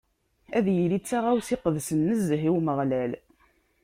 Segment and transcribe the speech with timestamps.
[0.57, 3.11] Ad yili d taɣawsa iqedsen nezzeh i Umeɣlal.